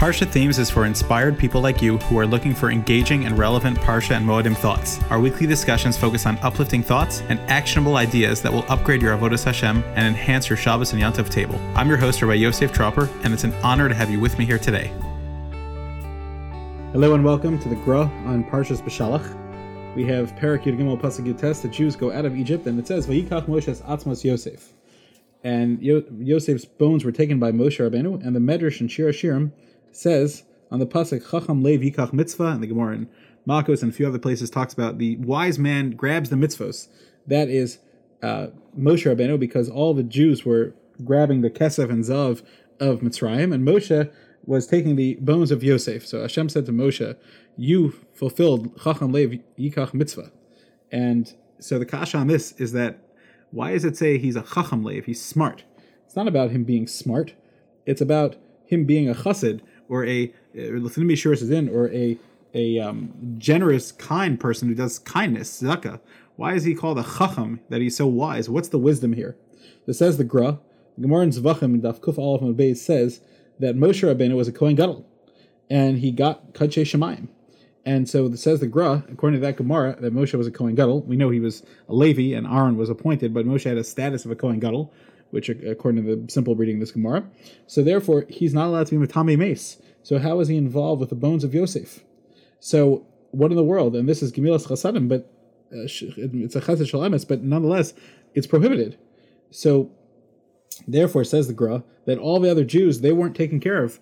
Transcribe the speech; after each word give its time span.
Parsha 0.00 0.26
Themes 0.26 0.58
is 0.58 0.70
for 0.70 0.86
inspired 0.86 1.38
people 1.38 1.60
like 1.60 1.82
you 1.82 1.98
who 1.98 2.18
are 2.18 2.26
looking 2.26 2.54
for 2.54 2.70
engaging 2.70 3.26
and 3.26 3.36
relevant 3.36 3.76
Parsha 3.80 4.16
and 4.16 4.26
Moedim 4.26 4.56
thoughts. 4.56 4.98
Our 5.10 5.20
weekly 5.20 5.46
discussions 5.46 5.98
focus 5.98 6.24
on 6.24 6.38
uplifting 6.38 6.82
thoughts 6.82 7.20
and 7.28 7.38
actionable 7.50 7.96
ideas 7.96 8.40
that 8.40 8.50
will 8.50 8.64
upgrade 8.70 9.02
your 9.02 9.14
Avodas 9.14 9.44
Hashem 9.44 9.84
and 9.94 10.06
enhance 10.06 10.48
your 10.48 10.56
Shabbos 10.56 10.94
and 10.94 11.02
Yontif 11.02 11.28
table. 11.28 11.60
I'm 11.74 11.86
your 11.86 11.98
host, 11.98 12.22
Rabbi 12.22 12.32
Yosef 12.32 12.72
Tropper, 12.72 13.10
and 13.24 13.34
it's 13.34 13.44
an 13.44 13.52
honor 13.62 13.90
to 13.90 13.94
have 13.94 14.08
you 14.08 14.18
with 14.18 14.38
me 14.38 14.46
here 14.46 14.58
today. 14.58 14.90
Hello 16.92 17.12
and 17.12 17.22
welcome 17.22 17.58
to 17.58 17.68
the 17.68 17.76
Gra 17.76 18.10
on 18.24 18.42
Parshas 18.44 18.80
Beshalach. 18.80 19.94
We 19.94 20.06
have 20.06 20.34
Perak 20.34 20.62
Yud 20.62 20.78
Gimel 20.78 20.98
Pasuk 20.98 21.26
Yutes. 21.26 21.60
The 21.60 21.68
Jews 21.68 21.94
go 21.94 22.10
out 22.10 22.24
of 22.24 22.38
Egypt, 22.38 22.66
and 22.66 22.78
it 22.78 22.86
says 22.86 23.06
Vayikach 23.06 23.48
Moshe's 23.48 23.82
Atzmos 23.82 24.24
Yosef. 24.24 24.72
And 25.44 25.78
Yo- 25.82 26.04
Yosef's 26.18 26.64
bones 26.64 27.04
were 27.04 27.12
taken 27.12 27.38
by 27.38 27.52
Moshe 27.52 27.86
Rabbeinu, 27.86 28.24
and 28.26 28.34
the 28.34 28.40
Medrash 28.40 28.80
and 28.80 28.90
Shir 28.90 29.12
says 29.92 30.44
on 30.70 30.78
the 30.78 30.86
pasuk 30.86 31.30
Chacham 31.30 31.62
Lev 31.62 31.80
Yikach 31.80 32.12
Mitzvah, 32.12 32.48
and 32.48 32.62
the 32.62 32.66
Gemara 32.66 32.94
in 32.94 33.08
Makos 33.46 33.82
and 33.82 33.90
a 33.92 33.94
few 33.94 34.06
other 34.06 34.18
places 34.18 34.50
talks 34.50 34.72
about 34.72 34.98
the 34.98 35.16
wise 35.16 35.58
man 35.58 35.90
grabs 35.90 36.30
the 36.30 36.36
mitzvos. 36.36 36.88
That 37.26 37.48
is 37.48 37.78
uh, 38.22 38.48
Moshe 38.78 39.04
Rabbeinu, 39.04 39.38
because 39.38 39.68
all 39.68 39.94
the 39.94 40.02
Jews 40.02 40.44
were 40.44 40.74
grabbing 41.04 41.40
the 41.40 41.50
kesef 41.50 41.90
and 41.90 42.04
zav 42.04 42.42
of 42.78 43.00
Mitzrayim, 43.00 43.54
and 43.54 43.66
Moshe 43.66 44.10
was 44.44 44.66
taking 44.66 44.96
the 44.96 45.14
bones 45.20 45.50
of 45.50 45.62
Yosef. 45.62 46.06
So 46.06 46.20
Hashem 46.20 46.48
said 46.48 46.66
to 46.66 46.72
Moshe, 46.72 47.16
"You 47.56 47.94
fulfilled 48.14 48.78
Chacham 48.82 49.12
Lev 49.12 49.38
Yikach 49.58 49.94
Mitzvah," 49.94 50.32
and 50.90 51.32
so 51.58 51.78
the 51.78 51.86
kasha 51.86 52.18
on 52.18 52.26
this 52.26 52.52
is 52.52 52.72
that 52.72 52.98
why 53.50 53.72
does 53.72 53.84
it 53.84 53.96
say 53.96 54.18
he's 54.18 54.36
a 54.36 54.42
Chacham 54.42 54.82
Lev? 54.82 55.06
He's 55.06 55.22
smart. 55.22 55.64
It's 56.06 56.16
not 56.16 56.28
about 56.28 56.50
him 56.50 56.64
being 56.64 56.86
smart. 56.86 57.34
It's 57.86 58.00
about 58.00 58.36
him 58.66 58.84
being 58.84 59.08
a 59.08 59.14
chassid 59.14 59.60
or 59.90 60.06
a 60.06 60.32
Lathinimi 60.54 61.12
Shuras 61.12 61.42
is 61.42 61.50
in, 61.50 61.68
or 61.68 61.90
a 61.90 62.16
a 62.54 62.78
um, 62.78 63.12
generous, 63.38 63.92
kind 63.92 64.40
person 64.40 64.68
who 64.68 64.74
does 64.74 64.98
kindness, 64.98 65.60
tzedakah. 65.60 66.00
Why 66.36 66.54
is 66.54 66.64
he 66.64 66.74
called 66.74 66.98
a 66.98 67.04
chacham? 67.04 67.60
That 67.68 67.80
he's 67.80 67.96
so 67.96 68.06
wise. 68.06 68.48
What's 68.48 68.68
the 68.68 68.78
wisdom 68.78 69.12
here? 69.12 69.36
This 69.86 69.98
says 69.98 70.16
the 70.16 70.24
Gra. 70.24 70.58
Gemara 71.00 71.24
in 71.24 71.30
Zvachim 71.30 71.80
Daf 71.80 72.00
Kuf 72.00 72.18
Aleph 72.18 72.76
says 72.78 73.20
that 73.58 73.76
Moshe 73.76 74.02
Rabbeinu 74.02 74.36
was 74.36 74.48
a 74.48 74.52
Kohen 74.52 74.74
Gadol, 74.74 75.06
and 75.68 75.98
he 75.98 76.10
got 76.10 76.54
Kadshe 76.54 76.82
Shemayim. 76.82 77.28
And 77.84 78.08
so 78.08 78.26
it 78.26 78.38
says 78.38 78.60
the 78.60 78.66
Gra, 78.66 79.04
according 79.10 79.40
to 79.40 79.46
that 79.46 79.56
Gemara, 79.56 79.96
that 80.00 80.14
Moshe 80.14 80.34
was 80.34 80.46
a 80.46 80.50
Kohen 80.50 80.74
Gadol. 80.74 81.02
We 81.02 81.16
know 81.16 81.30
he 81.30 81.40
was 81.40 81.62
a 81.88 81.94
Levi 81.94 82.36
and 82.36 82.46
Aaron 82.46 82.76
was 82.76 82.90
appointed, 82.90 83.32
but 83.32 83.46
Moshe 83.46 83.64
had 83.64 83.78
a 83.78 83.84
status 83.84 84.24
of 84.24 84.30
a 84.30 84.36
Kohen 84.36 84.60
Gadol, 84.60 84.92
which 85.30 85.48
according 85.48 86.04
to 86.04 86.16
the 86.16 86.32
simple 86.32 86.54
reading 86.54 86.76
of 86.76 86.80
this 86.80 86.92
Gemara. 86.92 87.24
So 87.66 87.82
therefore, 87.82 88.26
he's 88.28 88.54
not 88.54 88.66
allowed 88.66 88.86
to 88.88 88.98
be 88.98 89.06
Matame 89.06 89.38
Mace. 89.38 89.80
So 90.02 90.18
how 90.18 90.40
is 90.40 90.48
he 90.48 90.56
involved 90.56 91.00
with 91.00 91.10
the 91.10 91.16
bones 91.16 91.44
of 91.44 91.54
Yosef? 91.54 92.04
So 92.58 93.06
what 93.30 93.50
in 93.50 93.56
the 93.56 93.64
world? 93.64 93.94
And 93.94 94.08
this 94.08 94.22
is 94.22 94.32
Gemilas 94.32 94.66
Chasadim, 94.66 95.08
but 95.08 95.30
uh, 95.72 95.86
it's 95.86 96.56
a 96.56 96.60
Chesed 96.60 96.90
Shalamis, 96.90 97.26
but 97.26 97.42
nonetheless, 97.42 97.94
it's 98.34 98.46
prohibited. 98.46 98.98
So 99.50 99.90
therefore, 100.86 101.24
says 101.24 101.46
the 101.46 101.52
Gra, 101.52 101.84
that 102.06 102.18
all 102.18 102.40
the 102.40 102.50
other 102.50 102.64
Jews, 102.64 103.00
they 103.00 103.12
weren't 103.12 103.36
taking 103.36 103.60
care 103.60 103.82
of, 103.82 104.00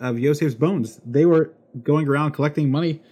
of 0.00 0.18
Yosef's 0.18 0.54
bones. 0.54 1.00
They 1.04 1.26
were 1.26 1.52
going 1.82 2.06
around 2.08 2.32
collecting 2.32 2.70
money 2.70 3.02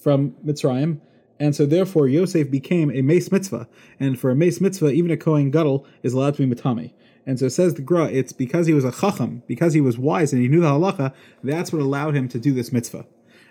from 0.00 0.32
Mitzrayim, 0.44 1.00
and 1.42 1.56
so 1.56 1.66
therefore 1.66 2.06
Yosef 2.06 2.52
became 2.52 2.92
a 2.92 3.02
mace 3.02 3.32
mitzvah. 3.32 3.66
And 3.98 4.16
for 4.16 4.30
a 4.30 4.36
mace 4.36 4.60
mitzvah, 4.60 4.92
even 4.92 5.10
a 5.10 5.16
Kohen 5.16 5.50
Gadol 5.50 5.84
is 6.04 6.12
allowed 6.12 6.36
to 6.36 6.46
be 6.46 6.54
matame. 6.54 6.92
And 7.26 7.36
so 7.36 7.48
says 7.48 7.74
the 7.74 7.82
Gra, 7.82 8.04
it's 8.04 8.32
because 8.32 8.68
he 8.68 8.72
was 8.72 8.84
a 8.84 8.92
chacham, 8.92 9.42
because 9.48 9.74
he 9.74 9.80
was 9.80 9.98
wise 9.98 10.32
and 10.32 10.40
he 10.40 10.46
knew 10.46 10.60
the 10.60 10.68
halacha, 10.68 11.12
that's 11.42 11.72
what 11.72 11.82
allowed 11.82 12.14
him 12.14 12.28
to 12.28 12.38
do 12.38 12.54
this 12.54 12.70
mitzvah. 12.70 13.06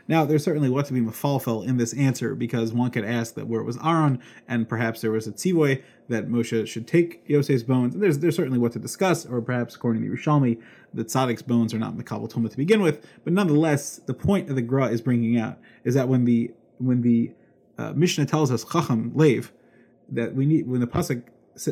Now, 0.08 0.24
there's 0.24 0.42
certainly 0.42 0.70
what 0.70 0.86
to 0.86 0.94
be 0.94 1.02
mafalfel 1.02 1.68
in 1.68 1.76
this 1.76 1.94
answer, 1.94 2.34
because 2.34 2.72
one 2.72 2.92
could 2.92 3.04
ask 3.04 3.36
that 3.36 3.48
where 3.48 3.60
it 3.60 3.66
was 3.66 3.78
Aaron, 3.84 4.22
and 4.48 4.70
perhaps 4.70 5.02
there 5.02 5.12
was 5.12 5.28
a 5.28 5.34
tzivoy 5.34 5.84
that 6.08 6.30
Moshe 6.30 6.68
should 6.68 6.88
take 6.88 7.22
Yosef's 7.28 7.64
bones. 7.64 7.96
There's 7.96 8.20
there's 8.20 8.38
certainly 8.38 8.58
what 8.58 8.72
to 8.72 8.80
discuss, 8.80 9.26
or 9.26 9.42
perhaps 9.42 9.76
according 9.76 10.02
to 10.04 10.10
Yerushalmi, 10.10 10.62
that 10.94 11.08
Tzadik's 11.08 11.42
bones 11.42 11.74
are 11.74 11.80
not 11.80 11.98
the 11.98 12.04
Kabbalah 12.04 12.30
to 12.30 12.58
begin 12.58 12.82
with. 12.82 13.06
But 13.26 13.34
nonetheless, 13.34 13.98
the 13.98 14.14
point 14.14 14.50
of 14.50 14.56
the 14.56 14.62
Gra 14.62 14.88
is 14.88 15.02
bringing 15.02 15.38
out 15.38 15.60
is 15.84 15.94
that 15.96 16.08
when 16.08 16.26
the 16.26 16.52
when 16.80 17.02
the 17.02 17.32
uh, 17.82 17.94
Mishnah 17.94 18.26
tells 18.26 18.52
us 18.52 18.64
Chacham 18.64 19.12
Lev, 19.16 19.52
that 20.10 20.36
we 20.36 20.46
need 20.46 20.68
when 20.68 20.82
the 20.82 20.88
pasuk 20.88 21.24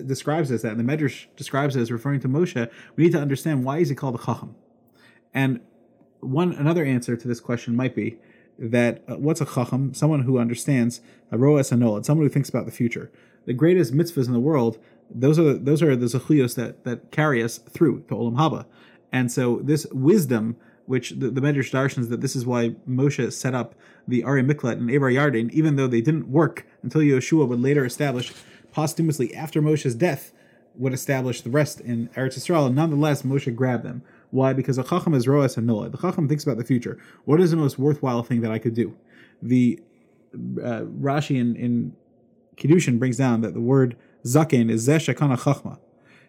describes 0.05 0.51
as 0.51 0.61
that, 0.61 0.75
and 0.75 0.79
the 0.79 0.97
Medrash 0.97 1.27
describes 1.35 1.75
it 1.75 1.81
as 1.81 1.91
referring 1.91 2.19
to 2.21 2.27
Moshe, 2.27 2.69
we 2.95 3.03
need 3.03 3.13
to 3.13 3.19
understand 3.19 3.63
why 3.63 3.77
is 3.79 3.89
he 3.89 3.95
called 3.95 4.15
a 4.15 4.17
Chacham. 4.17 4.55
And 5.33 5.61
one 6.19 6.51
another 6.53 6.83
answer 6.83 7.15
to 7.15 7.27
this 7.27 7.39
question 7.39 7.75
might 7.75 7.95
be 7.95 8.17
that 8.57 9.03
uh, 9.07 9.15
what's 9.15 9.41
a 9.41 9.45
Chacham? 9.45 9.93
Someone 9.93 10.23
who 10.23 10.37
understands 10.37 11.01
a 11.31 11.37
roas 11.37 11.69
anolad, 11.71 12.05
someone 12.05 12.25
who 12.25 12.29
thinks 12.29 12.49
about 12.49 12.65
the 12.65 12.71
future. 12.71 13.11
The 13.45 13.53
greatest 13.53 13.93
mitzvahs 13.93 14.27
in 14.27 14.33
the 14.33 14.39
world, 14.39 14.77
those 15.09 15.39
are 15.39 15.53
those 15.53 15.81
are 15.81 15.95
the 15.95 16.07
zechuyos 16.07 16.55
that 16.55 16.83
that 16.83 17.11
carry 17.11 17.41
us 17.41 17.57
through 17.57 18.01
to 18.09 18.15
Olam 18.15 18.35
Haba. 18.35 18.65
And 19.11 19.31
so 19.31 19.59
this 19.63 19.87
wisdom, 19.91 20.57
which 20.89 21.11
the, 21.11 21.29
the 21.29 21.39
Medrash 21.39 21.69
darshans 21.69 22.09
that 22.09 22.19
this 22.19 22.35
is 22.35 22.47
why 22.47 22.69
Moshe 22.89 23.31
set 23.31 23.53
up 23.53 23.75
the 24.07 24.23
Ari 24.23 24.41
Miklat 24.41 24.79
and 24.79 24.89
Evar 24.89 25.13
Yardin, 25.13 25.51
even 25.51 25.75
though 25.75 25.85
they 25.85 26.01
didn't 26.01 26.27
work 26.27 26.65
until 26.81 27.01
Yehoshua 27.01 27.47
would 27.47 27.61
later 27.61 27.85
establish 27.85 28.33
posthumously 28.71 29.35
after 29.35 29.61
Moshe's 29.61 29.93
death 29.93 30.33
would 30.73 30.91
establish 30.91 31.41
the 31.41 31.51
rest 31.51 31.79
in 31.79 32.07
Eretz 32.15 32.39
Yisrael. 32.39 32.73
Nonetheless, 32.73 33.21
Moshe 33.21 33.53
grabbed 33.53 33.85
them. 33.85 34.01
Why? 34.31 34.51
Because 34.51 34.79
a 34.79 34.83
chacham 34.83 35.13
is 35.13 35.27
roas 35.27 35.57
and 35.57 35.67
noah. 35.67 35.89
The 35.89 35.99
chacham 35.99 36.27
thinks 36.27 36.43
about 36.43 36.57
the 36.57 36.63
future. 36.63 36.97
What 37.23 37.39
is 37.39 37.51
the 37.51 37.57
most 37.57 37.77
worthwhile 37.77 38.23
thing 38.23 38.41
that 38.41 38.51
I 38.51 38.57
could 38.57 38.73
do? 38.73 38.97
The 39.43 39.79
uh, 40.33 40.85
Rashi 40.85 41.39
in, 41.39 41.55
in 41.55 41.95
Kiddushin 42.57 42.97
brings 42.97 43.17
down 43.17 43.41
that 43.41 43.53
the 43.53 43.61
word 43.61 43.95
zaken 44.25 44.71
is 44.71 44.87
zeh 44.87 44.95
shekana 44.97 45.37
chachma. 45.37 45.77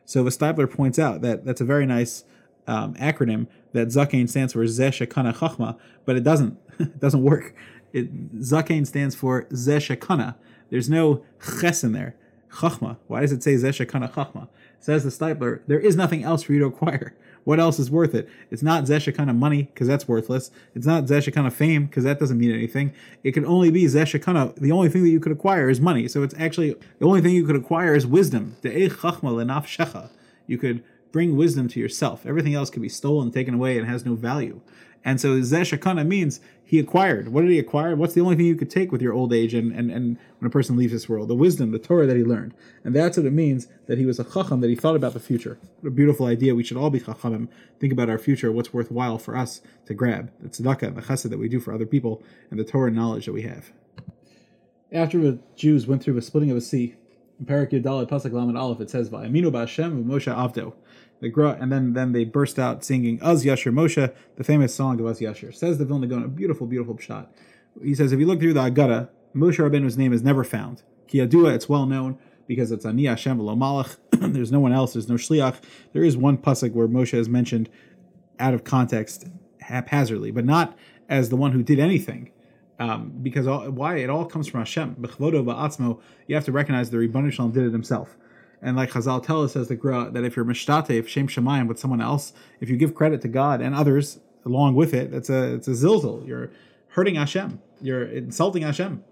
So 0.04 0.22
the 0.22 0.28
Steipler 0.28 0.70
points 0.70 0.98
out 0.98 1.22
that 1.22 1.46
that's 1.46 1.62
a 1.62 1.64
very 1.64 1.86
nice 1.86 2.24
um, 2.66 2.94
acronym 2.94 3.46
that 3.72 3.88
zaken 3.88 4.28
stands 4.28 4.52
for 4.52 4.64
zeh 4.64 4.88
shekana 4.88 5.34
chachma, 5.34 5.78
but 6.04 6.16
it 6.16 6.24
doesn't. 6.24 6.58
it 6.78 7.00
doesn't 7.00 7.22
work. 7.22 7.54
It, 7.92 8.40
zaken 8.40 8.86
stands 8.86 9.14
for 9.14 9.44
zeh 9.44 9.96
shekana. 9.96 10.36
There's 10.70 10.88
no 10.88 11.24
ches 11.60 11.84
in 11.84 11.92
there. 11.92 12.14
Chachma. 12.52 12.96
Why 13.06 13.20
does 13.20 13.32
it 13.32 13.42
say 13.42 13.54
Zesha 13.54 13.88
Kana 13.88 14.08
Chachma? 14.08 14.48
Says 14.78 15.04
the 15.04 15.10
Steipler, 15.10 15.60
there 15.66 15.78
is 15.78 15.96
nothing 15.96 16.24
else 16.24 16.42
for 16.42 16.52
you 16.52 16.58
to 16.60 16.66
acquire. 16.66 17.14
What 17.44 17.60
else 17.60 17.78
is 17.78 17.90
worth 17.90 18.14
it? 18.14 18.28
It's 18.50 18.62
not 18.62 18.84
Zesha 18.84 19.14
Kana 19.14 19.32
money, 19.32 19.64
because 19.64 19.86
that's 19.86 20.06
worthless. 20.08 20.50
It's 20.74 20.86
not 20.86 21.04
Zesha 21.04 21.32
Kana 21.32 21.50
fame, 21.50 21.86
because 21.86 22.04
that 22.04 22.18
doesn't 22.18 22.38
mean 22.38 22.52
anything. 22.52 22.92
It 23.24 23.32
can 23.32 23.46
only 23.46 23.70
be 23.70 23.84
Zesha 23.84 24.22
Kana. 24.22 24.52
The 24.56 24.72
only 24.72 24.88
thing 24.88 25.04
that 25.04 25.10
you 25.10 25.20
could 25.20 25.32
acquire 25.32 25.70
is 25.70 25.80
money. 25.80 26.08
So 26.08 26.22
it's 26.22 26.34
actually, 26.38 26.76
the 26.98 27.06
only 27.06 27.20
thing 27.20 27.34
you 27.34 27.46
could 27.46 27.56
acquire 27.56 27.94
is 27.94 28.06
wisdom. 28.06 28.56
You 28.62 30.58
could 30.58 30.84
bring 31.12 31.36
wisdom 31.36 31.68
to 31.68 31.80
yourself. 31.80 32.24
Everything 32.26 32.54
else 32.54 32.70
can 32.70 32.82
be 32.82 32.88
stolen, 32.88 33.30
taken 33.30 33.54
away, 33.54 33.78
and 33.78 33.86
has 33.86 34.04
no 34.04 34.14
value. 34.14 34.60
And 35.04 35.20
so 35.20 35.40
Zeshakana 35.40 36.06
means 36.06 36.40
he 36.62 36.78
acquired. 36.78 37.28
What 37.28 37.40
did 37.42 37.50
he 37.50 37.58
acquire? 37.58 37.96
What's 37.96 38.14
the 38.14 38.20
only 38.20 38.36
thing 38.36 38.46
you 38.46 38.54
could 38.54 38.70
take 38.70 38.92
with 38.92 39.00
your 39.00 39.14
old 39.14 39.32
age 39.32 39.54
and, 39.54 39.72
and, 39.72 39.90
and 39.90 40.18
when 40.38 40.46
a 40.46 40.50
person 40.50 40.76
leaves 40.76 40.92
this 40.92 41.08
world? 41.08 41.28
The 41.28 41.34
wisdom, 41.34 41.72
the 41.72 41.78
Torah 41.78 42.06
that 42.06 42.16
he 42.16 42.22
learned. 42.22 42.54
And 42.84 42.94
that's 42.94 43.16
what 43.16 43.26
it 43.26 43.32
means 43.32 43.66
that 43.86 43.98
he 43.98 44.04
was 44.04 44.20
a 44.20 44.24
chacham, 44.24 44.60
that 44.60 44.68
he 44.68 44.76
thought 44.76 44.96
about 44.96 45.14
the 45.14 45.20
future. 45.20 45.58
What 45.80 45.88
a 45.88 45.92
beautiful 45.92 46.26
idea. 46.26 46.54
We 46.54 46.62
should 46.62 46.76
all 46.76 46.90
be 46.90 47.00
chachamim. 47.00 47.48
Think 47.78 47.92
about 47.92 48.10
our 48.10 48.18
future, 48.18 48.52
what's 48.52 48.74
worthwhile 48.74 49.18
for 49.18 49.36
us 49.36 49.62
to 49.86 49.94
grab. 49.94 50.30
The 50.40 50.50
tzedakah, 50.50 50.94
the 50.94 51.02
chesed 51.02 51.30
that 51.30 51.38
we 51.38 51.48
do 51.48 51.60
for 51.60 51.72
other 51.72 51.86
people, 51.86 52.22
and 52.50 52.60
the 52.60 52.64
Torah 52.64 52.90
knowledge 52.90 53.26
that 53.26 53.32
we 53.32 53.42
have. 53.42 53.72
After 54.92 55.18
the 55.18 55.38
Jews 55.56 55.86
went 55.86 56.02
through 56.02 56.14
the 56.14 56.22
splitting 56.22 56.50
of 56.50 56.56
the 56.56 56.60
sea, 56.60 56.96
Parak 57.44 57.70
Yudalad 57.70 58.08
Pasuk 58.08 58.32
Lamed 58.32 58.56
Aleph, 58.56 58.80
it 58.80 58.90
says, 58.90 59.08
Va'aminu 59.10 59.50
ba'Hashem 59.50 60.04
Moshe 60.04 60.34
Avdo 60.34 60.74
the 61.20 61.28
Gra, 61.28 61.56
and 61.60 61.70
then 61.70 61.92
then 61.92 62.12
they 62.12 62.24
burst 62.24 62.58
out 62.58 62.84
singing 62.84 63.18
Az 63.22 63.44
Yashir 63.44 63.72
Moshe, 63.72 64.12
the 64.36 64.44
famous 64.44 64.74
song 64.74 64.98
of 65.00 65.06
Az 65.06 65.20
Yashir. 65.20 65.54
Says 65.54 65.78
the 65.78 65.84
Vilna 65.84 66.06
Gaon, 66.06 66.24
a 66.24 66.28
beautiful, 66.28 66.66
beautiful 66.66 66.96
shot. 66.98 67.32
He 67.82 67.94
says, 67.94 68.12
if 68.12 68.18
you 68.18 68.26
look 68.26 68.40
through 68.40 68.54
the 68.54 68.60
Agada, 68.60 69.10
Moshe 69.34 69.58
Rabbeinu's 69.58 69.96
name 69.96 70.12
is 70.12 70.22
never 70.22 70.42
found. 70.42 70.82
Kiyadua, 71.08 71.54
it's 71.54 71.68
well 71.68 71.86
known 71.86 72.18
because 72.46 72.72
it's 72.72 72.84
Ani 72.84 73.04
Hashem 73.04 73.38
Malach. 73.38 73.96
there's 74.10 74.50
no 74.50 74.60
one 74.60 74.72
else. 74.72 74.94
There's 74.94 75.08
no 75.08 75.14
Shliach. 75.14 75.60
There 75.92 76.02
is 76.02 76.16
one 76.16 76.38
pasuk 76.38 76.72
where 76.72 76.88
Moshe 76.88 77.14
is 77.14 77.28
mentioned 77.28 77.68
out 78.38 78.54
of 78.54 78.64
context, 78.64 79.26
haphazardly, 79.60 80.30
but 80.30 80.44
not 80.44 80.76
as 81.08 81.28
the 81.28 81.36
one 81.36 81.52
who 81.52 81.62
did 81.62 81.78
anything. 81.78 82.32
Um, 82.80 83.12
because 83.22 83.46
all, 83.46 83.70
why 83.70 83.96
it 83.96 84.08
all 84.08 84.24
comes 84.24 84.48
from 84.48 84.60
Hashem. 84.60 84.96
You 84.98 86.34
have 86.34 86.44
to 86.46 86.52
recognize 86.52 86.88
the 86.88 86.98
Ribbon 86.98 87.30
Shalom 87.30 87.52
did 87.52 87.64
it 87.64 87.72
himself. 87.72 88.16
And 88.62 88.74
like 88.74 88.90
Chazal 88.90 89.22
tell 89.22 89.44
us 89.44 89.54
as 89.54 89.68
the 89.68 89.76
Gra, 89.76 90.10
that 90.10 90.24
if 90.24 90.34
you're 90.34 90.46
mishtate, 90.46 90.90
if 90.90 91.08
shem 91.08 91.28
shemayim 91.28 91.68
with 91.68 91.78
someone 91.78 92.00
else, 92.00 92.32
if 92.58 92.70
you 92.70 92.76
give 92.76 92.94
credit 92.94 93.20
to 93.22 93.28
God 93.28 93.60
and 93.60 93.74
others 93.74 94.20
along 94.46 94.74
with 94.74 94.94
it, 94.94 95.12
it's 95.12 95.28
a 95.28 95.54
it's 95.54 95.68
a 95.68 95.72
zilzal. 95.72 96.26
You're 96.26 96.50
hurting 96.88 97.16
Hashem. 97.16 97.60
You're 97.82 98.04
insulting 98.04 98.62
Hashem. 98.62 99.04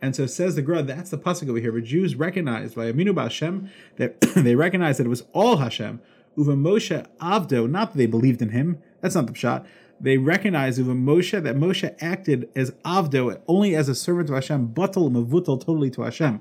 And 0.00 0.14
so 0.14 0.26
says 0.26 0.54
the 0.54 0.62
Gra, 0.62 0.82
that's 0.82 1.10
the 1.10 1.18
pasuk 1.18 1.48
over 1.48 1.58
here. 1.58 1.72
But 1.72 1.84
Jews 1.84 2.14
recognized 2.14 2.76
by 2.76 2.92
Aminu 2.92 3.20
Hashem 3.20 3.68
that 3.96 4.20
they 4.36 4.54
recognized 4.54 5.00
that 5.00 5.06
it 5.06 5.10
was 5.10 5.24
all 5.32 5.56
Hashem. 5.56 6.00
Uva 6.36 6.52
Moshe 6.52 7.04
Avdo, 7.20 7.68
not 7.68 7.92
that 7.92 7.98
they 7.98 8.06
believed 8.06 8.40
in 8.40 8.50
him. 8.50 8.80
That's 9.00 9.16
not 9.16 9.26
the 9.26 9.34
shot. 9.34 9.66
They 10.00 10.18
recognize 10.18 10.78
even 10.78 11.04
Moshe 11.04 11.42
that 11.42 11.56
Moshe 11.56 11.94
acted 12.00 12.48
as 12.54 12.70
Avdo, 12.84 13.40
only 13.46 13.74
as 13.74 13.88
a 13.88 13.94
servant 13.94 14.28
to 14.28 14.34
Hashem, 14.34 14.68
batal 14.68 15.10
mavutal, 15.10 15.58
totally 15.58 15.90
to 15.90 16.02
Hashem. 16.02 16.40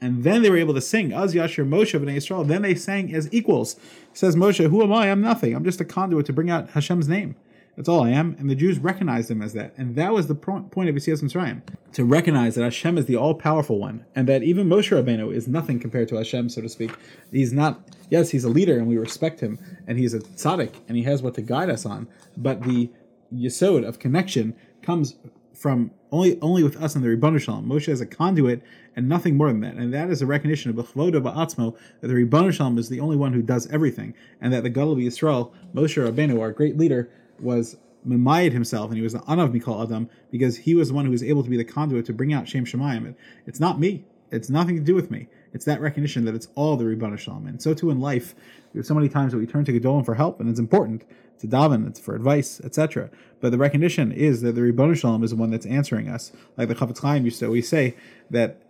And 0.00 0.24
then 0.24 0.42
they 0.42 0.50
were 0.50 0.58
able 0.58 0.74
to 0.74 0.80
sing 0.80 1.12
Az 1.12 1.34
Yashir 1.34 1.66
Moshe 1.66 1.98
B'nai 1.98 2.16
Yisrael. 2.16 2.46
Then 2.46 2.62
they 2.62 2.74
sang 2.74 3.14
as 3.14 3.32
equals. 3.32 3.76
Says 4.12 4.36
Moshe, 4.36 4.68
"Who 4.68 4.82
am 4.82 4.92
I? 4.92 5.10
I'm 5.10 5.22
nothing. 5.22 5.54
I'm 5.54 5.64
just 5.64 5.80
a 5.80 5.84
conduit 5.84 6.26
to 6.26 6.32
bring 6.32 6.50
out 6.50 6.70
Hashem's 6.70 7.08
name. 7.08 7.34
That's 7.76 7.88
all 7.88 8.02
I 8.02 8.10
am." 8.10 8.34
And 8.38 8.48
the 8.48 8.54
Jews 8.54 8.78
recognized 8.78 9.30
him 9.30 9.42
as 9.42 9.52
that. 9.52 9.74
And 9.76 9.94
that 9.96 10.12
was 10.12 10.26
the 10.26 10.34
point 10.34 10.88
of 10.88 10.94
Yitzias 10.94 11.22
Mitzrayim 11.22 11.62
to 11.92 12.04
recognize 12.04 12.54
that 12.54 12.64
Hashem 12.64 12.98
is 12.98 13.04
the 13.06 13.16
all-powerful 13.16 13.78
one, 13.78 14.04
and 14.14 14.26
that 14.28 14.42
even 14.42 14.68
Moshe 14.68 14.90
Rabbeinu 14.90 15.32
is 15.32 15.46
nothing 15.46 15.78
compared 15.78 16.08
to 16.08 16.16
Hashem, 16.16 16.48
so 16.48 16.62
to 16.62 16.68
speak. 16.68 16.92
He's 17.30 17.52
not. 17.52 17.82
Yes, 18.08 18.30
he's 18.30 18.44
a 18.44 18.48
leader, 18.48 18.78
and 18.78 18.86
we 18.86 18.96
respect 18.96 19.40
him, 19.40 19.58
and 19.86 19.98
he's 19.98 20.14
a 20.14 20.20
tzaddik, 20.20 20.72
and 20.88 20.96
he 20.96 21.02
has 21.04 21.22
what 21.22 21.34
to 21.34 21.42
guide 21.42 21.70
us 21.70 21.84
on. 21.84 22.08
But 22.36 22.62
the 22.62 22.90
yesod 23.34 23.86
of 23.86 23.98
connection 23.98 24.54
comes 24.82 25.16
from 25.52 25.90
only 26.12 26.38
only 26.40 26.62
with 26.62 26.80
us 26.80 26.94
in 26.94 27.02
the 27.02 27.08
Ribbanu 27.08 27.40
Shalom. 27.40 27.66
Moshe 27.66 27.88
is 27.88 28.00
a 28.00 28.06
conduit 28.06 28.62
and 28.94 29.08
nothing 29.08 29.36
more 29.36 29.48
than 29.48 29.60
that. 29.60 29.74
And 29.74 29.92
that 29.92 30.10
is 30.10 30.22
a 30.22 30.26
recognition 30.26 30.70
of 30.70 30.76
B'chvoda 30.76 31.20
Ba'atzmo, 31.20 31.74
that 32.00 32.08
the 32.08 32.14
Ribbanu 32.14 32.52
Shalom 32.52 32.78
is 32.78 32.88
the 32.88 33.00
only 33.00 33.16
one 33.16 33.32
who 33.32 33.42
does 33.42 33.66
everything. 33.68 34.14
And 34.40 34.52
that 34.52 34.62
the 34.62 34.70
Gadol 34.70 34.96
Yisrael, 34.96 35.50
Moshe 35.74 35.96
Rabbeinu, 35.96 36.40
our 36.40 36.52
great 36.52 36.76
leader, 36.76 37.10
was 37.40 37.76
Mimayed 38.06 38.52
himself, 38.52 38.88
and 38.88 38.96
he 38.96 39.02
was 39.02 39.14
the 39.14 39.18
Anav 39.20 39.52
Mikol 39.52 39.82
Adam, 39.82 40.08
because 40.30 40.58
he 40.58 40.74
was 40.74 40.88
the 40.88 40.94
one 40.94 41.04
who 41.04 41.10
was 41.10 41.22
able 41.22 41.42
to 41.42 41.50
be 41.50 41.56
the 41.56 41.64
conduit 41.64 42.06
to 42.06 42.12
bring 42.12 42.32
out 42.32 42.48
Shem 42.48 42.64
Shemayim. 42.64 43.14
It's 43.46 43.58
not 43.58 43.80
me. 43.80 44.04
It's 44.30 44.50
nothing 44.50 44.76
to 44.76 44.82
do 44.82 44.94
with 44.94 45.10
me. 45.10 45.28
It's 45.52 45.64
that 45.64 45.80
recognition 45.80 46.24
that 46.24 46.34
it's 46.34 46.48
all 46.54 46.76
the 46.76 46.84
Ribbanu 46.84 47.18
Shalom. 47.18 47.46
And 47.46 47.62
so 47.62 47.74
too 47.74 47.90
in 47.90 48.00
life, 48.00 48.34
have 48.74 48.86
so 48.86 48.94
many 48.94 49.08
times 49.08 49.32
that 49.32 49.38
we 49.38 49.46
turn 49.46 49.64
to 49.64 49.72
Gedolim 49.72 50.04
for 50.04 50.14
help, 50.14 50.40
and 50.40 50.48
it's 50.48 50.60
important 50.60 51.04
to 51.40 51.46
daven, 51.46 51.86
it's 51.86 52.00
for 52.00 52.14
advice, 52.14 52.60
etc. 52.60 53.10
But 53.40 53.50
the 53.50 53.58
recognition 53.58 54.12
is 54.12 54.40
that 54.42 54.54
the 54.54 54.60
Ribbanu 54.60 54.96
Shalom 54.96 55.24
is 55.24 55.30
the 55.30 55.36
one 55.36 55.50
that's 55.50 55.66
answering 55.66 56.08
us. 56.08 56.32
Like 56.56 56.68
the 56.68 56.74
Chafetz 56.74 57.00
Chaim 57.00 57.24
used 57.24 57.40
to 57.40 57.46
always 57.46 57.68
say 57.68 57.96
that 58.30 58.60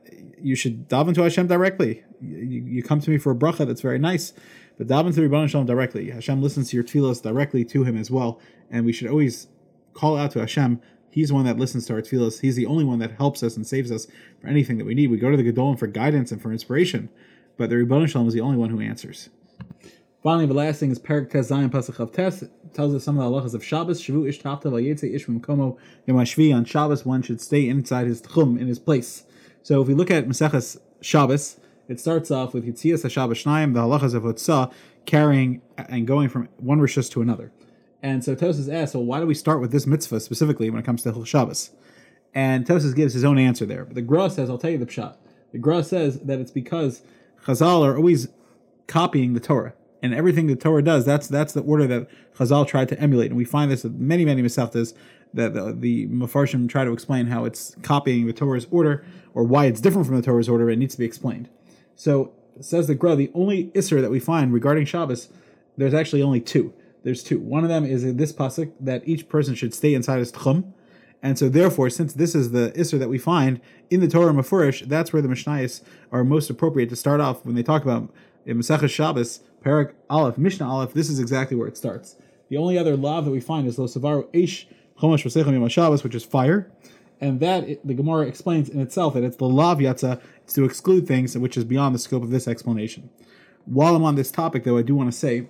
you 0.41 0.55
should 0.55 0.89
daven 0.89 1.15
to 1.15 1.23
Hashem 1.23 1.47
directly. 1.47 2.05
You, 2.21 2.65
you 2.65 2.83
come 2.83 3.01
to 3.01 3.11
me 3.11 3.19
for 3.19 3.33
a 3.33 3.37
bracha 3.37 3.67
that's 3.67 3.81
very 3.81 3.99
nice, 3.99 4.33
but 4.79 4.87
daven 4.87 5.15
to 5.15 5.21
the 5.21 5.29
Ribbanu 5.29 5.49
Shalom 5.49 5.67
directly. 5.67 6.11
Hashem 6.11 6.43
listens 6.43 6.71
to 6.71 6.77
your 6.77 6.85
tefillos 6.85 7.23
directly 7.23 7.65
to 7.67 7.85
him 7.85 7.97
as 7.97 8.11
well, 8.11 8.41
and 8.71 8.85
we 8.85 8.93
should 8.93 9.09
always 9.09 9.49
call 9.95 10.17
out 10.17 10.31
to 10.33 10.41
Hashem. 10.41 10.81
He's 11.11 11.29
the 11.29 11.35
one 11.35 11.47
that 11.47 11.59
listens 11.59 11.87
to 11.87 11.95
our 11.95 12.03
tefillos. 12.03 12.41
He's 12.41 12.57
the 12.57 12.67
only 12.67 12.85
one 12.85 12.99
that 12.99 13.13
helps 13.13 13.43
us 13.43 13.57
and 13.57 13.67
saves 13.67 13.91
us 13.91 14.07
for 14.41 14.49
anything 14.49 14.79
that 14.79 14.85
we 14.85 14.95
need. 14.95 15.11
We 15.11 15.17
go 15.17 15.31
to 15.31 15.37
the 15.37 15.51
Gedolim 15.51 15.79
for 15.79 15.87
guidance 15.87 16.31
and 16.31 16.43
for 16.43 16.53
inspiration, 16.53 17.09
but 17.57 17.71
the 17.71 17.77
Ribbanu 17.77 18.09
Shalom 18.09 18.29
is 18.29 18.35
the 18.35 18.41
only 18.41 18.59
one 18.59 18.71
who 18.71 18.81
answers. 18.81 19.31
Finally, 20.23 20.47
the 20.47 20.55
last 20.55 20.81
thing 20.81 20.91
is 20.91 20.99
Perak 20.99 21.31
Tes 21.31 21.47
Zion 21.47 21.71
Pasach 21.71 22.01
of 22.01 22.11
Tes 22.11 22.43
tells 22.75 22.93
us 22.95 23.05
some 23.05 23.17
of 23.17 23.25
the 23.25 23.41
halachas 23.41 23.55
of 23.55 23.65
Shabbos. 23.65 24.03
Shavu 24.03 24.29
ish 24.29 24.43
tafta 24.43 24.65
vayetze 24.65 25.15
ish 25.15 25.27
komo 25.27 25.79
yom 26.05 26.19
On 26.19 26.65
Shabbos, 26.65 27.07
one 27.07 27.23
should 27.23 27.41
stay 27.41 27.69
inside 27.69 28.09
his 28.09 28.21
tchum 28.23 28.61
in 28.61 28.67
his 28.67 28.81
place. 28.81 29.23
So 29.63 29.81
if 29.81 29.87
we 29.87 29.95
look 29.95 30.11
at 30.11 30.27
Maseches 30.27 30.79
Shabbos, 31.01 31.61
it 31.89 32.01
starts 32.01 32.31
off 32.31 32.55
with 32.55 32.67
Yitzias 32.67 33.05
HaShabbos 33.05 33.45
Shnayim, 33.45 33.75
the 33.75 33.81
halachas 33.81 34.15
of 34.15 34.25
Hotzah, 34.25 34.73
carrying 35.05 35.63
and 35.77 36.07
going 36.07 36.29
from 36.29 36.49
one 36.57 36.81
rishus 36.81 37.11
to 37.13 37.23
another. 37.23 37.53
And 38.03 38.23
so 38.25 38.37
Tosfos 38.37 38.73
asks, 38.73 38.95
well, 38.95 39.05
why 39.05 39.21
do 39.21 39.27
we 39.27 39.35
start 39.35 39.61
with 39.61 39.73
this 39.73 39.87
mitzvah 39.87 40.21
specifically 40.21 40.71
when 40.71 40.81
it 40.81 40.85
comes 40.85 41.03
to 41.03 41.13
Hilchot 41.13 41.27
Shabbos? 41.27 41.71
And 42.35 42.67
Tosfos 42.67 42.95
gives 42.95 43.15
his 43.15 43.25
own 43.25 43.39
answer 43.39 43.65
there. 43.67 43.85
But 43.85 43.95
the 43.95 44.03
Gra 44.03 44.31
says, 44.31 44.51
I'll 44.51 44.59
tell 44.59 44.71
you 44.71 44.79
the 44.79 44.87
pshat. 44.87 45.17
The 45.53 45.59
Gra 45.59 45.83
says 45.83 46.21
that 46.21 46.39
it's 46.39 46.51
because 46.51 47.03
Chazal 47.45 47.85
are 47.85 47.97
always 47.97 48.29
copying 48.87 49.33
the 49.33 49.41
Torah. 49.41 49.75
And 50.03 50.15
everything 50.15 50.47
the 50.47 50.57
Torah 50.57 50.83
does, 50.83 51.05
that's 51.05 51.27
that's 51.27 51.55
the 51.55 51.63
order 51.63 51.87
that 51.87 52.09
Chazal 52.37 52.67
tried 52.67 52.89
to 52.91 53.01
emulate. 53.01 53.31
And 53.31 53.37
we 53.37 53.45
find 53.45 53.71
this 53.71 53.83
with 53.83 53.95
many, 53.95 54.25
many 54.25 54.43
Masechtas 54.43 54.93
that 55.33 55.55
the, 55.55 55.73
the 55.73 56.07
Mefarshim 56.09 56.69
try 56.69 56.85
to 56.85 56.93
explain 56.93 57.27
how 57.27 57.45
it's 57.45 57.75
copying 57.83 58.27
the 58.27 58.33
Torah's 58.33 58.67
order 58.71 59.05
or 59.35 59.43
why 59.45 59.67
it's 59.67 59.81
different 59.81 60.07
from 60.07 60.17
the 60.17 60.23
Torah's 60.23 60.49
order. 60.49 60.69
It 60.71 60.77
needs 60.77 60.95
to 60.95 60.99
be 60.99 61.07
explained. 61.07 61.49
So 61.97 62.33
says 62.61 62.87
the 62.87 62.95
Gra, 62.95 63.17
the 63.17 63.31
only 63.35 63.67
Isser 63.69 64.01
that 64.01 64.11
we 64.11 64.21
find 64.21 64.53
regarding 64.53 64.87
Shabbos, 64.87 65.29
there's 65.77 65.95
actually 65.95 66.23
only 66.23 66.41
two. 66.41 66.73
There's 67.03 67.23
two. 67.23 67.39
One 67.39 67.65
of 67.65 67.69
them 67.69 67.85
is 67.85 68.05
in 68.05 68.17
this 68.17 68.33
pasuk 68.33 68.73
that 68.81 69.07
each 69.07 69.29
person 69.29 69.55
should 69.55 69.75
stay 69.75 69.95
inside 69.95 70.19
his 70.19 70.33
tchum. 70.33 70.73
And 71.23 71.39
so, 71.39 71.49
therefore, 71.49 71.91
since 71.91 72.13
this 72.13 72.35
is 72.35 72.53
the 72.53 72.73
Isser 72.77 72.99
that 72.99 73.09
we 73.09 73.19
find 73.19 73.61
in 73.91 74.01
the 74.01 74.09
Torah 74.09 74.33
Mefurish, 74.33 74.87
that's 74.87 75.13
where 75.13 75.23
the 75.23 75.29
Mishnayos 75.29 75.83
are 76.13 76.23
most 76.25 76.51
appropriate 76.51 76.89
to 76.91 76.97
start 76.97 77.21
off 77.21 77.45
when 77.45 77.55
they 77.55 77.63
talk 77.63 77.83
about 77.83 78.13
in 78.45 78.59
Masechah 78.59 78.89
Shabbos, 78.89 79.41
Parak 79.65 79.93
Aleph, 80.09 80.39
Mishnah 80.39 80.69
Aleph, 80.69 80.93
this 80.93 81.11
is 81.11 81.19
exactly 81.19 81.57
where 81.57 81.67
it 81.67 81.77
starts. 81.77 82.17
The 82.49 82.57
only 82.57 82.79
other 82.79 82.97
lav 82.97 83.25
that 83.25 83.33
we 83.33 83.41
find 83.41 83.67
is 83.67 83.79
Lo 83.79 83.87
Savaru 83.87 84.31
Eish 84.33 84.67
Chomash 85.01 85.25
Vasecham 85.25 85.53
Yom 85.53 85.69
Shabbos, 85.69 86.05
which 86.05 86.15
is 86.15 86.25
fire. 86.25 86.71
And 87.21 87.41
that, 87.41 87.87
the 87.87 87.95
Gemara 87.95 88.27
explains 88.27 88.69
in 88.69 88.81
itself 88.81 89.15
that 89.15 89.25
it's 89.25 89.37
the 89.37 89.47
lav 89.47 89.79
yatza, 89.79 90.21
it's 90.45 90.53
to 90.55 90.65
exclude 90.65 91.07
things 91.07 91.37
which 91.37 91.57
is 91.57 91.65
beyond 91.65 91.95
the 91.95 91.99
scope 91.99 92.23
of 92.23 92.31
this 92.31 92.47
explanation. 92.47 93.09
While 93.65 93.97
I'm 93.97 94.05
on 94.05 94.15
this 94.15 94.31
topic, 94.31 94.65
though, 94.65 94.77
I 94.77 94.83
do 94.83 94.95
want 94.95 95.11
to 95.11 95.17
say 95.17 95.49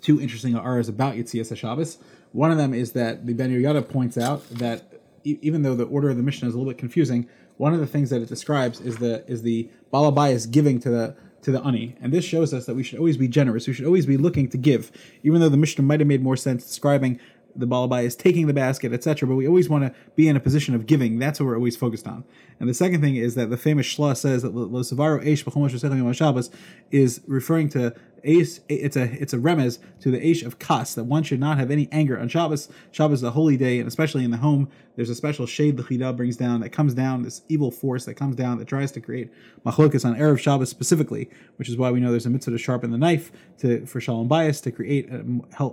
two 0.00 0.20
interesting 0.20 0.56
aras 0.56 0.88
about 0.88 1.14
Yitzias 1.14 1.54
Shabbos. 1.56 1.98
One 2.32 2.50
of 2.50 2.58
them 2.58 2.74
is 2.74 2.92
that 2.92 3.26
the 3.26 3.34
Ben 3.34 3.50
Yehoyada 3.50 3.88
points 3.88 4.18
out 4.18 4.48
that 4.50 5.00
even 5.24 5.62
though 5.62 5.74
the 5.74 5.84
order 5.84 6.10
of 6.10 6.16
the 6.16 6.22
Mishnah 6.22 6.48
is 6.48 6.54
a 6.54 6.58
little 6.58 6.72
bit 6.72 6.78
confusing, 6.78 7.28
one 7.56 7.74
of 7.74 7.80
the 7.80 7.86
things 7.86 8.10
that 8.10 8.22
it 8.22 8.28
describes 8.28 8.80
is 8.80 8.98
the 8.98 9.24
is 9.26 9.42
the 9.42 9.68
balabayas 9.92 10.50
giving 10.50 10.78
to 10.80 10.90
the 10.90 11.16
to 11.42 11.52
the 11.52 11.62
ani, 11.62 11.96
and 12.00 12.12
this 12.12 12.24
shows 12.24 12.52
us 12.52 12.66
that 12.66 12.74
we 12.74 12.82
should 12.82 12.98
always 12.98 13.16
be 13.16 13.28
generous. 13.28 13.66
We 13.66 13.72
should 13.72 13.86
always 13.86 14.06
be 14.06 14.16
looking 14.16 14.48
to 14.48 14.58
give, 14.58 14.90
even 15.22 15.40
though 15.40 15.48
the 15.48 15.56
Mishnah 15.56 15.84
might 15.84 16.00
have 16.00 16.08
made 16.08 16.22
more 16.22 16.36
sense 16.36 16.66
describing 16.66 17.20
the 17.58 17.66
balabai 17.66 18.04
is 18.04 18.16
taking 18.16 18.46
the 18.46 18.54
basket, 18.54 18.92
etc. 18.92 19.28
But 19.28 19.36
we 19.36 19.46
always 19.46 19.68
want 19.68 19.84
to 19.84 19.94
be 20.14 20.28
in 20.28 20.36
a 20.36 20.40
position 20.40 20.74
of 20.74 20.86
giving. 20.86 21.18
That's 21.18 21.40
what 21.40 21.46
we're 21.46 21.56
always 21.56 21.76
focused 21.76 22.06
on. 22.06 22.24
And 22.60 22.68
the 22.68 22.74
second 22.74 23.00
thing 23.00 23.16
is 23.16 23.34
that 23.34 23.50
the 23.50 23.56
famous 23.56 23.86
shla 23.86 24.16
says 24.16 24.42
that 24.42 24.54
lo 24.54 24.68
savaro 24.80 25.24
eish 25.24 26.16
Shabbos 26.16 26.50
is 26.90 27.20
referring 27.26 27.68
to 27.70 27.94
Ace, 28.24 28.60
it's 28.68 28.96
a 28.96 29.04
it's 29.20 29.32
a 29.32 29.38
remez 29.38 29.78
to 30.00 30.10
the 30.10 30.18
Aish 30.18 30.44
of 30.44 30.58
Kas 30.58 30.94
that 30.94 31.04
one 31.04 31.22
should 31.22 31.40
not 31.40 31.58
have 31.58 31.70
any 31.70 31.88
anger 31.92 32.18
on 32.18 32.28
Shabbos. 32.28 32.68
Shabbos 32.90 33.20
is 33.20 33.22
a 33.22 33.30
holy 33.30 33.56
day, 33.56 33.78
and 33.78 33.86
especially 33.86 34.24
in 34.24 34.30
the 34.30 34.36
home, 34.36 34.68
there's 34.96 35.10
a 35.10 35.14
special 35.14 35.46
shade 35.46 35.76
the 35.76 35.82
Chida 35.82 36.16
brings 36.16 36.36
down 36.36 36.60
that 36.60 36.70
comes 36.70 36.94
down, 36.94 37.22
this 37.22 37.42
evil 37.48 37.70
force 37.70 38.04
that 38.06 38.14
comes 38.14 38.36
down 38.36 38.58
that 38.58 38.66
tries 38.66 38.90
to 38.92 39.00
create 39.00 39.30
machlokas 39.64 40.04
on 40.04 40.16
Erev 40.16 40.38
Shabbos 40.38 40.70
specifically, 40.70 41.30
which 41.56 41.68
is 41.68 41.76
why 41.76 41.90
we 41.90 42.00
know 42.00 42.10
there's 42.10 42.26
a 42.26 42.30
mitzvah 42.30 42.52
to 42.52 42.58
sharpen 42.58 42.90
the 42.90 42.98
knife 42.98 43.30
to 43.58 43.84
for 43.86 44.00
Shalom 44.00 44.28
Bayis 44.28 44.62
to 44.62 44.72
create 44.72 45.10
a 45.10 45.24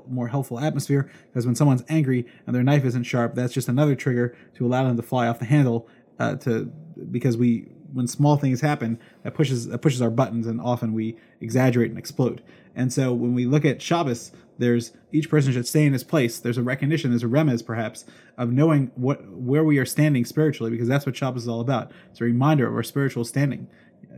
more 0.08 0.28
helpful 0.28 0.60
atmosphere. 0.60 1.10
Because 1.28 1.46
when 1.46 1.56
someone's 1.56 1.84
angry 1.90 2.26
and 2.46 2.56
their 2.56 2.64
knife 2.64 2.86
isn't 2.86 3.04
sharp, 3.04 3.36
that's 3.36 3.54
just 3.54 3.68
another 3.68 3.96
trigger 3.96 4.36
to 4.56 4.66
allow 4.66 4.84
them 4.84 4.98
to 4.98 5.04
fly 5.04 5.28
off 5.28 5.40
the 5.40 5.46
handle 5.46 5.88
uh, 6.20 6.36
to 6.36 6.72
because 7.12 7.38
we 7.38 7.68
when 7.94 8.08
small 8.08 8.36
things 8.36 8.62
happen 8.62 9.00
that 9.24 9.34
pushes 9.34 9.68
that 9.68 9.80
pushes 9.80 10.02
our 10.02 10.10
buttons 10.10 10.48
and 10.48 10.60
often 10.60 10.94
we 10.94 11.16
exaggerate 11.42 11.90
and 11.90 12.00
explode 12.00 12.42
and 12.76 12.92
so 12.92 13.14
when 13.14 13.34
we 13.34 13.46
look 13.46 13.66
at 13.66 13.82
Shabbos 13.82 14.32
there's 14.58 14.92
each 15.12 15.30
person 15.30 15.52
should 15.54 15.68
stay 15.68 15.86
in 15.86 15.94
his 15.94 16.04
place 16.04 16.40
there's 16.40 16.58
a 16.58 16.64
recognition 16.64 17.12
there's 17.12 17.24
a 17.24 17.28
remez 17.28 17.66
perhaps 17.66 18.06
of 18.38 18.52
knowing 18.52 18.92
what 18.96 19.26
where 19.32 19.64
we 19.64 19.78
are 19.78 19.86
standing 19.86 20.26
spiritually 20.26 20.72
because 20.72 20.88
that's 20.88 21.06
what 21.06 21.16
Shabbos 21.16 21.44
is 21.44 21.48
all 21.48 21.62
about 21.62 21.92
it's 22.12 22.22
a 22.22 22.24
reminder 22.26 22.68
of 22.68 22.76
our 22.76 22.84
spiritual 22.84 23.26
standing 23.26 23.68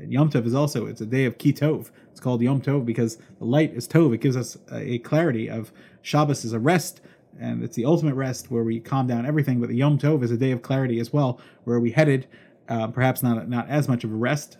Yom 0.08 0.30
Tov 0.30 0.46
is 0.46 0.54
also 0.54 0.86
it's 0.86 1.02
a 1.02 1.06
day 1.06 1.26
of 1.26 1.38
Kitov. 1.38 1.90
It's 2.12 2.20
called 2.20 2.42
Yom 2.42 2.62
Tov 2.62 2.86
because 2.86 3.18
the 3.40 3.46
light 3.46 3.74
is 3.74 3.88
Tov. 3.88 4.14
It 4.14 4.22
gives 4.22 4.36
us 4.36 4.58
a 4.72 5.00
clarity 5.00 5.50
of 5.50 5.72
Shabbos 6.02 6.46
is 6.46 6.54
a 6.54 6.60
rest, 6.60 7.02
and 7.40 7.64
it's 7.64 7.76
the 7.76 7.86
ultimate 7.86 8.16
rest 8.16 8.52
where 8.52 8.64
we 8.64 8.80
calm 8.80 9.08
down 9.08 9.26
everything. 9.26 9.60
But 9.60 9.70
the 9.70 9.76
Yom 9.76 9.98
Tov 9.98 10.24
is 10.24 10.32
a 10.32 10.38
day 10.38 10.52
of 10.52 10.62
clarity 10.62 11.00
as 11.00 11.14
well, 11.14 11.40
where 11.64 11.80
we 11.80 11.92
headed 11.92 12.28
uh, 12.70 12.88
perhaps 12.88 13.24
not 13.24 13.48
not 13.50 13.70
as 13.70 13.88
much 13.88 14.04
of 14.04 14.12
a 14.12 14.16
rest, 14.16 14.58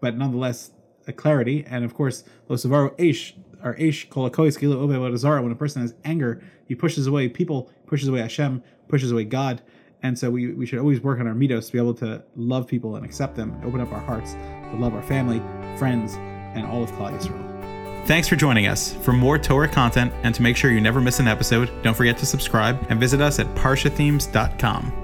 but 0.00 0.16
nonetheless 0.16 0.70
a 1.06 1.12
clarity. 1.12 1.64
And 1.66 1.84
of 1.84 1.94
course, 1.94 2.24
Losavaro 2.48 2.96
Aish, 2.98 3.34
or 3.62 3.74
Aish 3.74 4.08
Kolakois 4.08 4.58
Kilo 4.58 4.78
Obe 4.78 5.42
when 5.42 5.52
a 5.52 5.54
person 5.54 5.82
has 5.82 5.94
anger, 6.04 6.42
he 6.66 6.74
pushes 6.74 7.06
away 7.06 7.28
people, 7.28 7.70
pushes 7.86 8.08
away 8.08 8.20
Hashem, 8.20 8.62
pushes 8.88 9.10
away 9.10 9.24
God. 9.24 9.62
And 10.02 10.18
so 10.18 10.30
we, 10.30 10.52
we 10.52 10.66
should 10.66 10.78
always 10.78 11.00
work 11.00 11.18
on 11.18 11.26
our 11.26 11.34
mitos 11.34 11.66
to 11.66 11.72
be 11.72 11.78
able 11.78 11.94
to 11.94 12.22
love 12.36 12.66
people 12.66 12.96
and 12.96 13.06
accept 13.06 13.36
them, 13.36 13.52
and 13.54 13.64
open 13.64 13.80
up 13.80 13.90
our 13.90 14.00
hearts 14.00 14.34
to 14.34 14.76
love 14.76 14.94
our 14.94 15.02
family, 15.02 15.40
friends, 15.78 16.14
and 16.54 16.66
all 16.66 16.82
of 16.82 16.90
Klal 16.92 17.18
Yisrael. 17.18 18.06
Thanks 18.06 18.28
for 18.28 18.36
joining 18.36 18.66
us. 18.66 18.92
For 18.92 19.12
more 19.12 19.38
Torah 19.38 19.68
content 19.68 20.12
and 20.22 20.34
to 20.34 20.42
make 20.42 20.58
sure 20.58 20.70
you 20.70 20.80
never 20.80 21.00
miss 21.00 21.20
an 21.20 21.28
episode, 21.28 21.70
don't 21.82 21.96
forget 21.96 22.18
to 22.18 22.26
subscribe 22.26 22.84
and 22.90 23.00
visit 23.00 23.22
us 23.22 23.38
at 23.38 23.46
parshathemes.com. 23.54 25.03